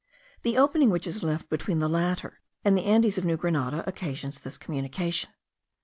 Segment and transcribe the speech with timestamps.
[0.41, 4.39] The opening which is left between the latter and the Andes of New Grenada, occasions
[4.39, 5.29] this communication.